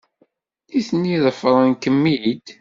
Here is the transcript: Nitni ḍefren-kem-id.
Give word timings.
Nitni 0.71 1.17
ḍefren-kem-id. 1.23 2.45